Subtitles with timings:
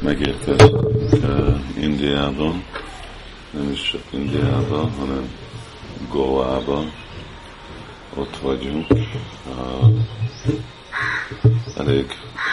[0.00, 0.90] megérkeztünk
[1.80, 2.54] Indiába,
[3.50, 5.30] nem is csak Indiába, hanem
[6.10, 6.84] Goába,
[8.14, 8.86] ott vagyunk.
[11.76, 12.06] Elég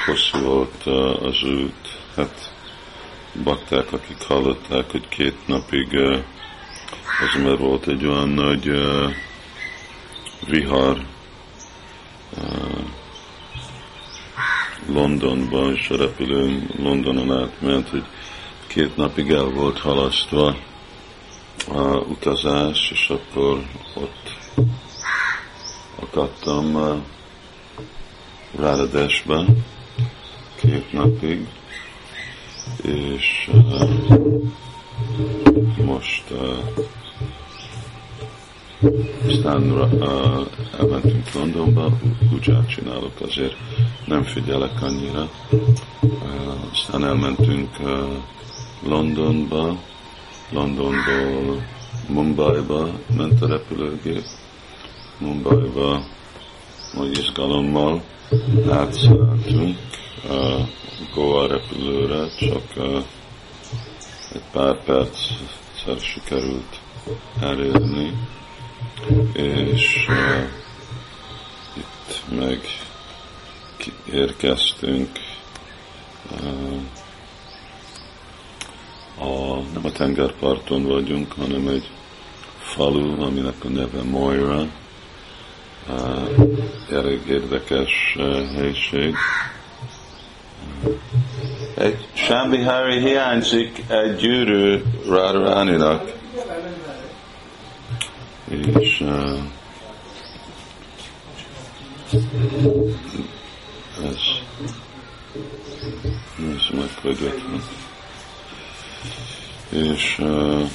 [0.05, 0.83] hosszú volt
[1.21, 2.53] az út, hát
[3.43, 5.95] bakták, akik hallották, hogy két napig
[7.19, 8.71] az mert volt egy olyan nagy
[10.47, 11.05] vihar
[14.93, 18.03] Londonban, és a repülőn Londonon átment, hogy
[18.67, 20.55] két napig el volt halasztva
[21.67, 24.37] a utazás, és akkor ott
[25.99, 26.97] akadtam uh,
[28.59, 29.65] Ráradesben
[30.55, 31.47] két napig,
[32.81, 33.89] és uh,
[35.85, 36.57] most uh,
[39.27, 40.47] aztán uh,
[40.79, 41.97] elmentünk Londonba,
[42.29, 43.55] kucsát csinálok, azért
[44.05, 45.29] nem figyelek annyira.
[45.51, 46.11] Uh,
[46.71, 47.69] aztán elmentünk
[48.87, 49.77] Londonba,
[50.51, 51.63] Londonból
[52.07, 54.23] Mumbaiba ment a repülőgép,
[55.17, 56.03] Mumbaiba
[56.93, 58.03] nagy izgalommal
[58.69, 59.77] átszálltunk
[61.13, 62.63] Goa repülőre, csak
[64.33, 66.79] egy pár perccel sikerült
[67.39, 68.13] elérni
[69.33, 70.43] és uh,
[71.77, 72.59] itt meg
[74.11, 75.09] érkeztünk
[76.31, 76.81] uh,
[79.27, 81.89] a, nem a tengerparton vagyunk, hanem egy
[82.59, 84.67] falu, aminek a neve Moira.
[85.89, 86.57] Uh,
[86.91, 89.15] elég érdekes uh, helység.
[91.75, 96.18] Egy Sambihari hiányzik egy gyűrű Radharaninak
[98.49, 99.03] és
[104.03, 104.17] ez
[106.37, 107.41] ez megködött
[109.69, 110.69] és uh,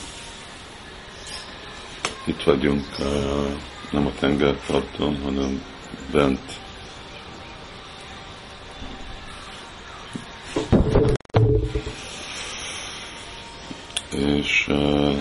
[2.24, 3.50] itt vagyunk uh,
[3.90, 5.62] nem a tengerparton, hanem
[6.12, 6.40] bent
[14.10, 15.16] és uh,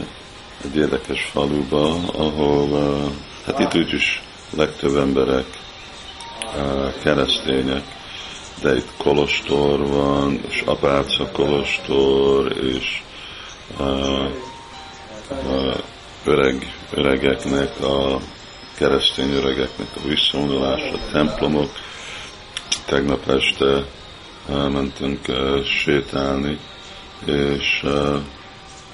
[0.73, 3.11] egy érdekes faluba, ahol
[3.45, 5.45] hát itt úgyis legtöbb emberek
[7.03, 7.84] keresztények,
[8.61, 13.01] de itt kolostor van, és apáca kolostor, és
[16.23, 18.17] öreg, öregeknek, a
[18.73, 21.69] keresztény öregeknek a visszavonulása, templomok.
[22.85, 23.85] Tegnap este
[24.47, 25.25] mentünk
[25.66, 26.59] sétálni,
[27.25, 27.85] és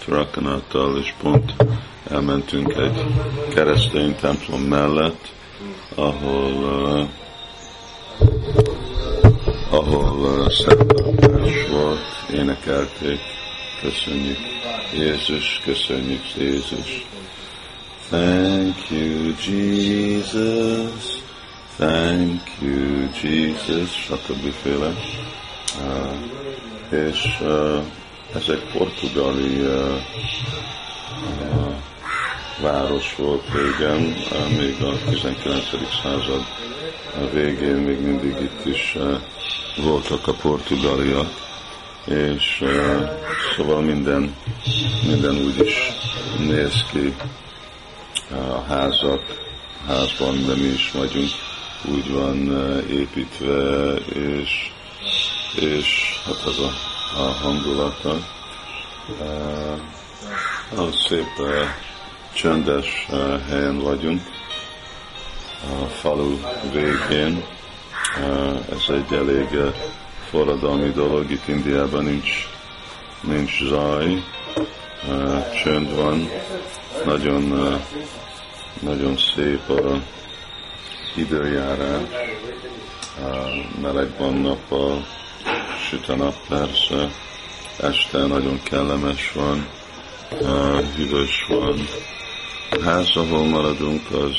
[0.09, 1.53] Rakanattal, és pont
[2.09, 3.05] elmentünk egy
[3.53, 5.27] keresztény templom mellett,
[5.95, 7.07] ahol uh,
[9.69, 11.99] ahol uh, szentlátás volt,
[12.33, 13.19] énekelték,
[13.81, 14.37] köszönjük
[14.93, 17.07] Jézus, köszönjük Jézus.
[18.09, 21.21] Thank you, Jesus.
[21.77, 23.89] Thank you, Jesus.
[23.89, 24.51] Stb.
[24.61, 24.93] féle.
[25.79, 27.83] Uh, és uh,
[28.35, 29.67] ez egy portugáli
[32.61, 33.99] város volt régen,
[34.57, 35.63] még a 19.
[36.03, 36.45] század
[37.33, 38.97] végén még mindig itt is
[39.77, 41.27] voltak a portugáliak,
[42.05, 42.63] és
[43.55, 44.35] szóval minden,
[45.07, 45.75] minden úgy is
[46.37, 47.15] néz ki
[48.31, 49.21] a házak,
[49.87, 51.29] házban, de mi is vagyunk,
[51.85, 52.37] úgy van
[52.89, 54.71] építve, és,
[55.55, 58.15] és hát az a a hangulata.
[60.69, 61.27] Nagyon szép
[62.33, 63.07] csöndes
[63.49, 64.21] helyen vagyunk,
[65.63, 66.37] a falu
[66.73, 67.43] végén.
[68.71, 69.47] Ez egy elég
[70.29, 72.47] forradalmi dolog, itt Indiában nincs,
[73.21, 74.23] nincs zaj,
[75.63, 76.29] csönd van,
[77.05, 77.53] nagyon,
[78.79, 80.01] nagyon szép a
[81.15, 82.01] időjárás,
[83.81, 85.05] meleg van nappal,
[85.89, 87.09] süt a nap persze,
[87.77, 89.67] este nagyon kellemes van,
[90.95, 91.87] hűvös van.
[92.69, 94.35] A ház, ahol maradunk, az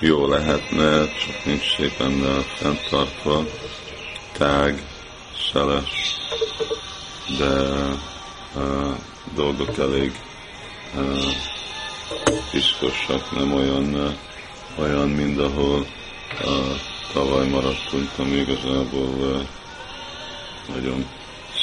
[0.00, 3.44] jó lehetne, csak nincs szépen fenntartva,
[4.32, 4.82] tág,
[5.52, 6.16] szeles,
[7.38, 7.68] de
[8.54, 8.94] uh,
[9.34, 10.12] dolgok elég
[10.96, 11.32] uh,
[12.50, 14.16] piszkosak, nem olyan,
[14.78, 15.86] olyan, mint ahol
[16.44, 19.46] uh, tavaly maradtunk, ami igazából
[20.74, 21.06] nagyon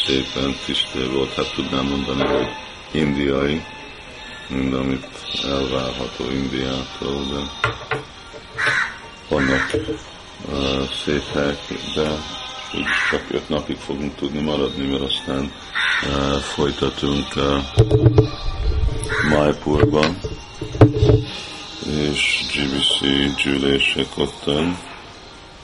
[0.05, 1.33] szépen tisztér volt.
[1.33, 2.47] Hát tudnám mondani, hogy
[2.91, 3.63] indiai,
[4.47, 5.07] mind amit
[5.43, 7.69] elvárható Indiától, de
[9.29, 9.73] vannak
[10.51, 11.59] uh, szép helyek,
[11.95, 12.09] de
[12.73, 15.51] úgy csak öt napig fogunk tudni maradni, mert aztán
[16.41, 17.63] folytatunk uh,
[19.29, 20.19] Maipurban,
[21.85, 22.99] és GBC
[23.43, 24.77] gyűlések ottan,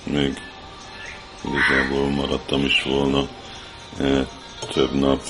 [0.03, 0.41] még
[1.45, 3.27] igazából maradtam is volna
[3.99, 4.27] uh,
[4.73, 5.21] több nap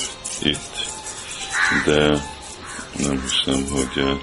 [0.41, 0.89] itt,
[1.85, 2.21] de
[2.97, 4.19] nem hiszem, hogy uh,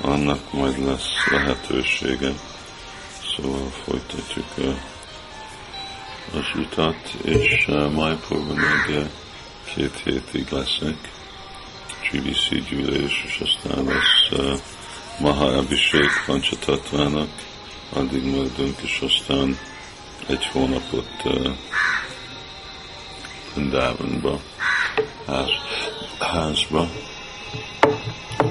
[0.00, 2.32] annak majd lesz lehetősége.
[3.36, 4.74] Szóval folytatjuk uh,
[6.34, 9.08] az utat, és Maipurban meg uh,
[9.74, 10.96] két hétig leszek.
[12.10, 14.58] GBC gyűlés, és aztán lesz uh,
[15.20, 17.28] Maha Abhishek Pancsatatvának,
[17.92, 19.58] addig maradunk, és aztán
[20.26, 21.22] egy hónapot
[23.54, 24.40] Vrindavanba,
[25.26, 25.48] ház,
[26.18, 26.88] házba.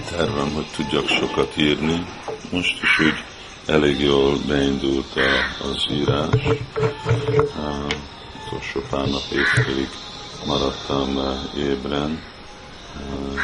[0.10, 2.06] Tervem, hogy tudjak sokat írni.
[2.52, 3.24] Most is úgy
[3.66, 5.14] elég jól beindult
[5.62, 6.30] az írás.
[6.36, 7.92] Uh,
[8.46, 9.90] utolsó pár nap éjfélig
[10.46, 11.20] maradtam
[11.58, 12.24] ébren.
[12.96, 13.40] Uh,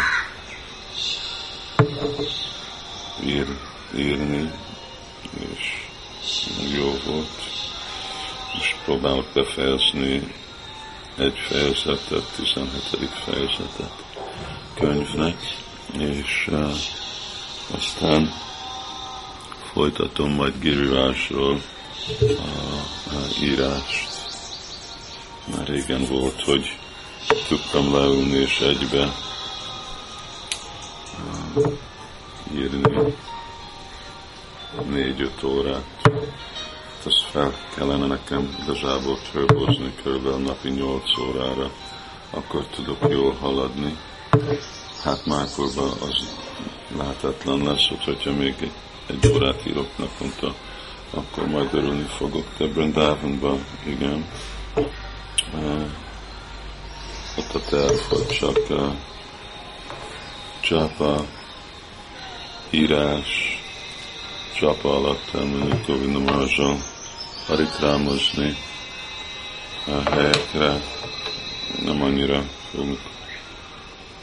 [8.92, 10.34] próbálok befejezni
[11.18, 13.10] egy fejezetet, 17.
[13.26, 14.04] fejezetet
[14.74, 15.38] könyvnek,
[15.98, 16.72] és uh,
[17.76, 18.30] aztán
[19.74, 21.62] folytatom majd Girivásról
[22.20, 22.80] a,
[23.16, 24.08] a írást.
[25.56, 26.78] Már régen volt, hogy
[27.48, 29.14] tudtam leülni és egybe
[32.54, 33.14] írni
[34.90, 36.02] négy-öt órát.
[37.06, 41.72] Ezt fel kellene nekem igazából törbozni körülbelül napi nyolc órára,
[42.30, 43.98] akkor tudok jól haladni.
[45.04, 46.38] Hát mákorban az
[46.98, 48.72] lehetetlen lesz, hogyha még
[49.08, 50.56] egy órát írok naponta,
[51.14, 52.46] akkor majd örülni fogok.
[52.58, 54.26] De Brindávonban, igen,
[55.54, 55.86] uh,
[57.38, 58.94] ott a terv, hogy csak uh,
[60.60, 61.26] csápa,
[62.70, 63.51] írás,
[64.56, 66.78] csapa alatt elmenni Govinda Marzsal,
[67.48, 68.56] harikrámozni
[69.88, 70.82] a helyekre,
[71.84, 73.00] nem annyira fogunk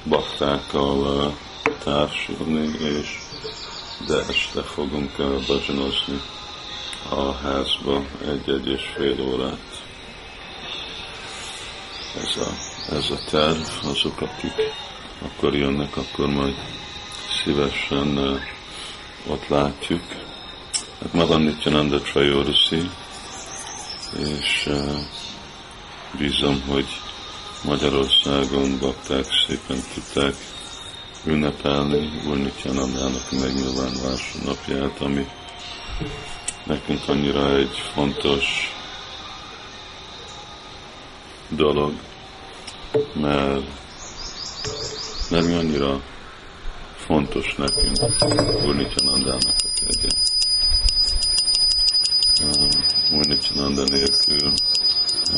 [0.05, 1.37] baktákkal
[1.85, 3.19] társulni, és
[4.07, 5.17] de este fogunk
[5.47, 6.21] bazsanozni
[7.11, 9.83] a házba egy-egy és fél órát.
[12.17, 12.51] Ez a,
[12.95, 14.53] ez a terv, azok, akik
[15.23, 16.55] akkor jönnek, akkor majd
[17.45, 18.41] szívesen
[19.27, 20.03] ott látjuk.
[21.01, 22.91] Hát magam Nityananda Trajorusi,
[24.17, 24.69] és
[26.19, 26.87] bízom, hogy
[27.65, 30.35] Magyarországon bakták szépen tudták
[31.25, 35.27] ünnepelni Úr Nityanandának a megnyilvánulása napját, ami
[36.65, 38.45] nekünk annyira egy fontos
[41.49, 41.93] dolog,
[43.13, 43.65] mert,
[45.31, 46.01] mi annyira
[47.09, 47.97] fontos nekünk
[48.65, 50.09] Úr Nityanandának a kegye.
[53.13, 54.53] Úr Nityananda nélkül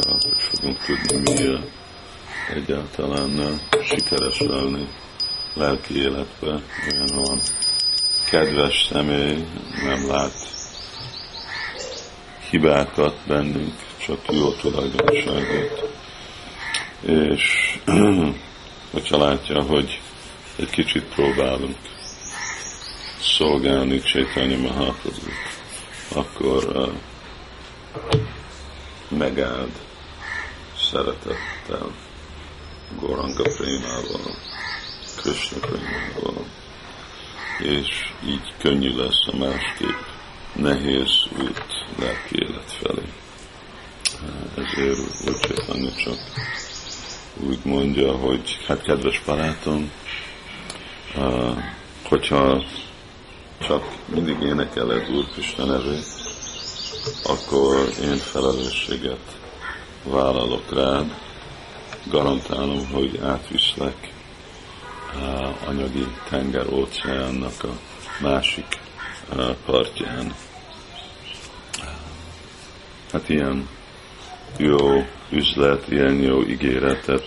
[0.05, 1.59] hogy fogunk tudni mi
[2.55, 4.89] egyáltalán sikeres lenni
[5.55, 6.63] lelki életbe,
[6.93, 7.41] olyan van
[8.31, 9.45] kedves személy,
[9.85, 10.35] nem lát
[12.51, 13.75] hibákat bennünk,
[14.07, 15.91] csak jó tulajdonságot.
[17.01, 17.79] És
[18.93, 20.01] hogyha látja, hogy
[20.61, 21.77] egy kicsit próbálunk
[23.21, 25.31] szolgálni Csaitanya Mahaprabhu,
[26.15, 26.93] akkor uh,
[29.19, 29.71] megáld
[30.91, 31.95] szeretettel,
[32.99, 34.37] Goranga Prémával,
[35.17, 36.45] Krishna Prémával,
[37.59, 40.01] és így könnyű lesz a másképp
[40.53, 41.65] nehéz út
[41.99, 43.13] lelki élet felé.
[44.57, 46.19] Ezért úgy csak
[47.37, 49.91] úgy mondja, hogy hát kedves barátom,
[52.09, 52.65] hogyha
[53.59, 56.07] csak mindig énekeled Úr Krishna nevét,
[57.25, 59.39] akkor én felelősséget
[60.05, 61.15] vállalok rád,
[62.05, 64.13] garantálom, hogy átviszlek
[65.67, 67.79] anyagi tenger óceánnak a
[68.23, 68.79] másik
[69.65, 70.35] partján.
[73.13, 73.69] Hát ilyen
[74.57, 77.25] jó üzlet, ilyen jó ígéretet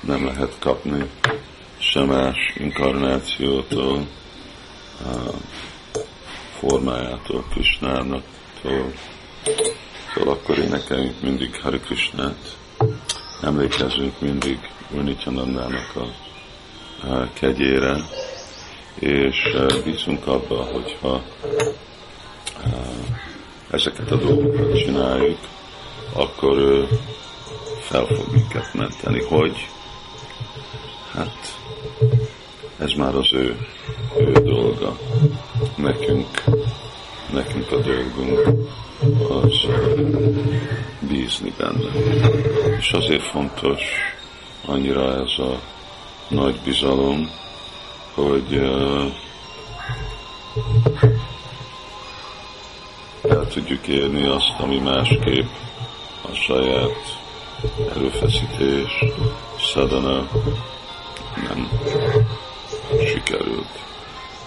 [0.00, 1.10] nem lehet kapni
[1.90, 4.06] sem más inkarnációtól,
[6.58, 8.24] formájától, Krisnának,
[10.14, 12.56] Szóval akkor énekeljünk mindig Hari Krishnát,
[13.42, 14.58] emlékezzünk mindig
[14.90, 16.06] Unityanandának a,
[17.06, 17.96] a kegyére,
[18.98, 21.22] és bízunk abba, hogyha
[23.70, 25.38] ezeket a dolgokat csináljuk,
[26.12, 26.88] akkor ő
[27.80, 29.22] fel fog minket menteni.
[29.22, 29.68] Hogy?
[31.12, 31.56] Hát
[32.86, 33.56] ez már az ő,
[34.18, 34.98] ő dolga.
[35.76, 36.44] Nekünk,
[37.32, 38.48] nekünk a dolgunk
[39.28, 39.66] az
[41.08, 41.90] bízni benne.
[42.78, 43.82] És azért fontos
[44.66, 45.60] annyira ez a
[46.28, 47.30] nagy bizalom,
[48.14, 49.12] hogy uh,
[53.28, 55.48] el tudjuk érni azt, ami másképp
[56.22, 57.18] a saját
[57.94, 59.04] erőfeszítés,
[59.58, 60.28] szadana
[61.48, 61.68] nem
[63.26, 63.68] sikerült.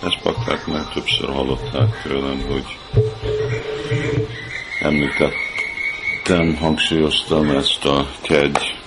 [0.04, 2.78] Ezt pakták már többször hallották tőlem, hogy
[4.82, 8.78] említettem, hangsúlyoztam ezt a kegy,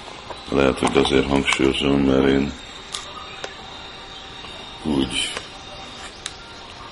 [0.50, 2.52] lehet, hogy azért hangsúlyozom, mert én
[4.82, 5.32] úgy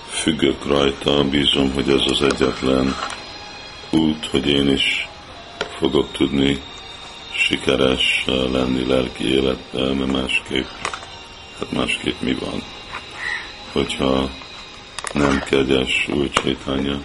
[0.09, 2.95] függök rajta, bízom, hogy ez az egyetlen
[3.90, 5.09] út, hogy én is
[5.78, 6.62] fogok tudni
[7.33, 10.66] sikeres lenni lelki életben, mert másképp,
[11.59, 12.62] hát másképp mi van?
[13.73, 14.31] Hogyha
[15.12, 17.03] nem kegyes új csétánya,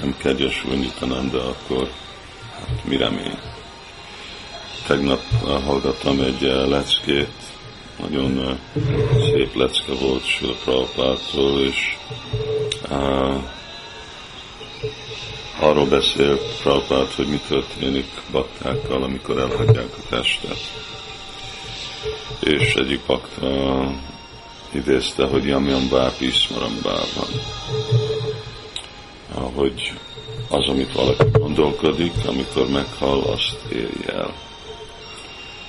[0.00, 1.90] nem kegyes új Nitananda, akkor
[2.52, 3.38] hát mi remény?
[4.86, 5.20] Tegnap
[5.64, 7.32] hallgattam egy leckét,
[8.00, 8.58] nagyon
[9.32, 11.96] szép lecke volt Sula Prabhupától, és
[12.90, 13.42] uh,
[15.60, 20.58] arról beszélt Prabhupát, hogy mi történik baktákkal, amikor elhagyják a testet.
[22.40, 23.46] És egyik bakta
[24.72, 27.28] idézte, hogy jam jam báp iszmaram bában.
[29.54, 29.92] Hogy
[30.48, 34.34] az, amit valaki gondolkodik, amikor meghal, azt éri el.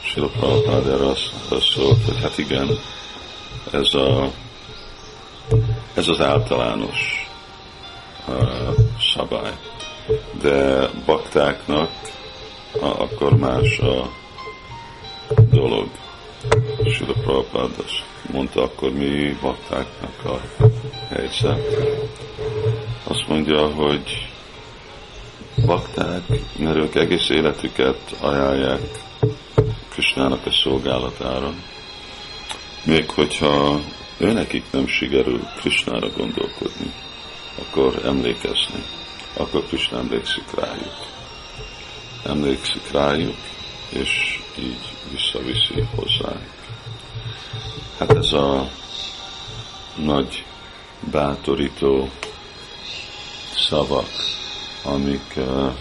[0.03, 0.29] Sila
[0.65, 2.69] erre azt, azt szólt, hogy hát igen,
[3.71, 4.31] ez, a,
[5.93, 7.29] ez az általános
[8.27, 8.75] uh,
[9.15, 9.57] szabály.
[10.41, 11.89] De baktáknak
[12.81, 14.09] a, akkor más a
[15.49, 15.87] dolog.
[16.85, 17.71] Sila Prabhupád
[18.31, 20.41] mondta akkor mi baktáknak a
[21.09, 21.59] helyzet.
[23.03, 24.29] Azt mondja, hogy
[25.65, 26.21] bakták,
[26.57, 28.81] mert ők egész életüket ajánlják
[29.89, 31.53] Krisnának a szolgálatára.
[32.83, 33.79] Még hogyha
[34.17, 36.93] őnekik nem sikerül Krisnára gondolkodni,
[37.59, 38.83] akkor emlékezni,
[39.33, 40.95] akkor Krishna emlékszik rájuk.
[42.23, 43.37] Emlékszik rájuk,
[43.89, 46.39] és így visszaviszi hozzá.
[47.99, 48.69] Hát ez a
[49.95, 50.45] nagy
[51.11, 52.09] bátorító
[53.69, 54.09] szavak,
[54.83, 55.73] amik uh,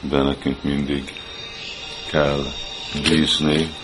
[0.00, 1.12] nekünk mindig
[2.10, 2.44] kell
[3.08, 3.74] bízni,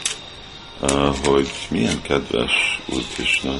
[1.25, 2.52] hogy milyen kedves
[2.87, 3.54] Úr Krishna,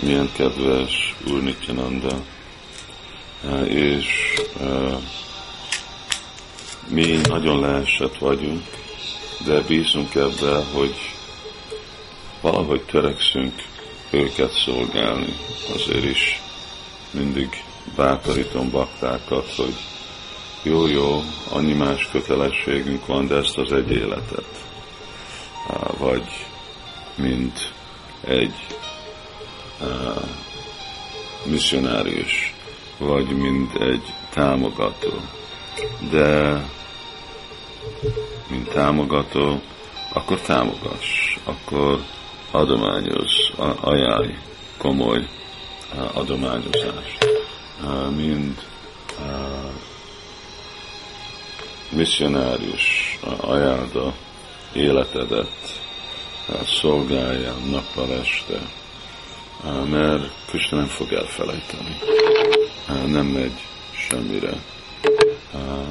[0.00, 2.16] milyen kedves Úr Nityananda,
[3.68, 4.06] és
[6.88, 8.62] mi nagyon leesett vagyunk,
[9.44, 11.03] de bízunk ebbe, hogy
[12.44, 13.54] valahogy törekszünk
[14.10, 15.36] őket szolgálni.
[15.74, 16.40] Azért is
[17.10, 17.64] mindig
[17.96, 19.74] bátorítom baktákat, hogy
[20.62, 24.64] jó, jó, annyi más kötelességünk van, de ezt az egy életet.
[25.98, 26.26] Vagy
[27.14, 27.72] mint
[28.20, 28.54] egy
[31.44, 32.54] misszionárius,
[32.98, 35.12] vagy mint egy támogató.
[36.10, 36.60] De
[38.50, 39.60] mint támogató,
[40.12, 42.00] akkor támogass, akkor
[42.54, 44.34] adományoz, ajánlj
[44.78, 45.28] komoly
[46.12, 47.26] adományozást.
[48.16, 48.62] Mind
[51.88, 54.14] misszionárius ajánlda
[54.72, 55.82] életedet,
[56.80, 58.60] szolgálja nappal este,
[59.90, 61.96] mert Krishna nem fog elfelejteni.
[63.06, 63.64] Nem megy
[64.08, 64.62] semmire.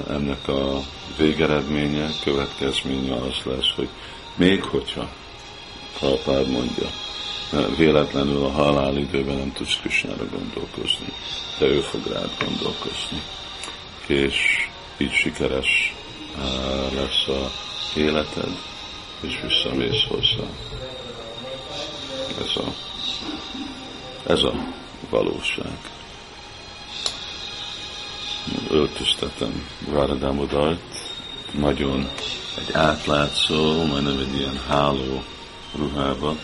[0.10, 0.79] Ennek a
[1.17, 3.89] végeredménye, következménye az lesz, hogy
[4.36, 5.10] még hogyha
[5.97, 6.89] Prabhupád mondja,
[7.77, 11.13] véletlenül a halál időben nem tudsz Krishnára gondolkozni,
[11.59, 13.21] de ő fog rád gondolkozni.
[14.07, 14.35] És
[14.97, 15.93] így sikeres
[16.95, 17.51] lesz a
[17.95, 18.57] életed,
[19.21, 20.50] és visszamész hozzá.
[22.39, 22.73] Ez a,
[24.27, 24.53] ez a
[25.09, 25.77] valóság.
[28.69, 31.13] Öltöztetem Ráradamodart,
[31.51, 32.09] nagyon
[32.57, 35.23] egy átlátszó, majdnem egy ilyen háló
[35.77, 36.36] ruhába.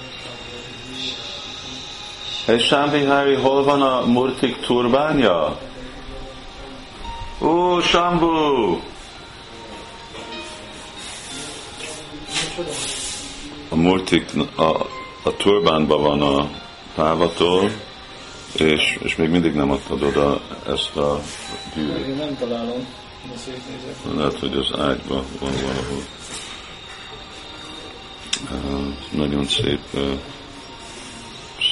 [2.45, 5.59] Hey Sámbihari, hol van a Murtik turbánja?
[7.41, 8.79] Ó, Sambu!
[13.69, 14.63] A multik a,
[15.23, 16.49] a turbánban van a
[16.95, 17.71] pávatól,
[18.53, 21.21] és, és még mindig nem adtad oda ezt a
[21.75, 22.07] gyűrűt.
[22.07, 22.87] Én nem találom.
[24.15, 26.03] Lehet, hogy az ágyban van valahol.
[29.11, 29.79] Nagyon szép,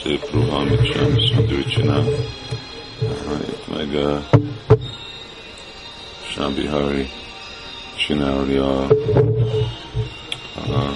[0.04, 1.16] szép ruha, amit sem
[1.50, 2.04] ő csinál.
[3.50, 3.88] Itt meg
[6.32, 7.10] Shambi Hari
[7.96, 8.88] csinálja
[10.56, 10.94] a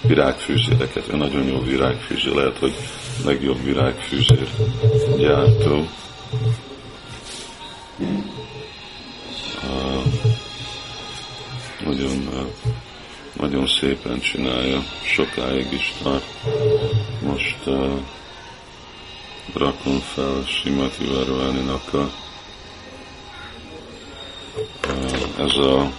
[0.00, 1.08] virágfűzéreket.
[1.12, 2.74] Ő nagyon jó virágfűzér, lehet, hogy
[3.24, 4.48] legjobb virágfűzér
[5.16, 5.88] gyártó.
[11.84, 12.46] Nagyon, uh,
[13.40, 16.24] nagyon szépen csinálja, sokáig is tart.
[17.22, 17.98] Most uh,
[19.54, 22.10] rakom fel Simati Varváninak a
[25.38, 25.92] ez a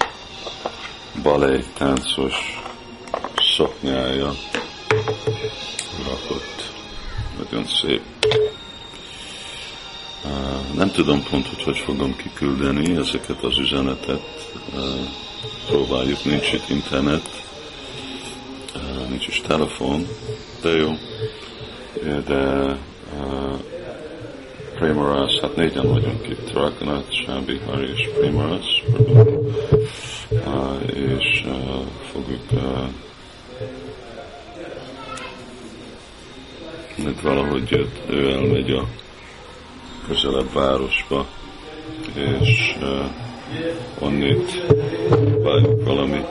[1.24, 2.34] balé táncos
[3.56, 4.34] szoknyája
[6.06, 6.72] rakott.
[7.38, 8.02] Nagyon szép.
[10.74, 14.22] Nem tudom pont, hogy hogy fogom kiküldeni ezeket az üzenetet.
[15.68, 17.30] Próbáljuk, nincs itt internet,
[19.10, 20.08] nincs is telefon,
[20.62, 20.92] de jó.
[22.28, 22.78] De
[24.76, 28.84] Premaras, hát négyen vagyunk itt, Raghunath, Sábi, Hari és Premaras,
[30.30, 31.44] uh, és
[32.12, 32.42] fogjuk
[37.04, 38.88] mert valahogy jött, ő elmegy a
[40.08, 41.28] közelebb városba,
[42.14, 43.25] és uh,
[44.00, 44.66] onnit
[45.44, 46.26] vagy valami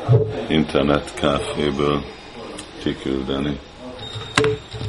[0.48, 2.02] internet káféből
[2.82, 3.58] kiküldeni.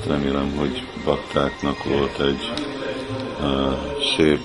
[0.07, 2.51] Remélem, hogy baktáknak volt egy
[3.41, 3.73] uh,
[4.17, 4.39] szép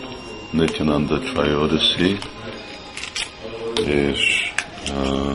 [0.50, 2.18] Nityananda Trayodasi,
[3.86, 4.52] és
[4.90, 5.34] uh,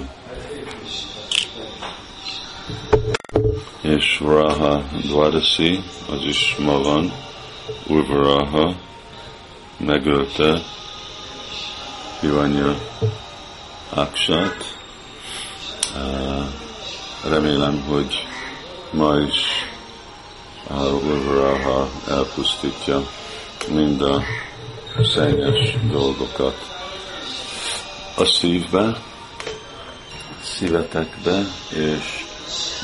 [3.82, 7.12] és Vraha Dwadasi, az is ma van,
[7.88, 8.76] Urvaraha
[9.78, 10.62] megölte
[12.20, 12.78] Hiranya
[13.90, 14.78] Aksát.
[17.24, 18.28] Remélem, hogy
[18.92, 19.36] ma is
[20.70, 23.08] Urvaraha elpusztítja
[23.70, 24.24] mind a
[25.14, 26.58] szennyes dolgokat
[28.18, 29.02] a szívbe,
[30.44, 32.26] szívetekbe, és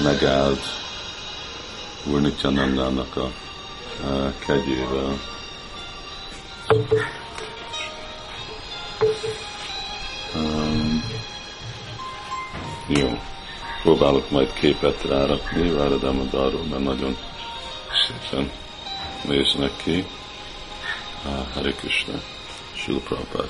[0.03, 0.63] megállt
[2.05, 3.31] Úr Nityanandának a
[4.45, 5.19] kegyével.
[12.99, 13.19] Jó,
[13.81, 17.17] próbálok majd képet rárakni Váradamodarról, mert nagyon
[18.07, 18.51] szépen
[19.27, 20.05] néznek ki.
[21.53, 22.21] Hare Krishna,
[22.75, 23.47] Srila Prabhupada.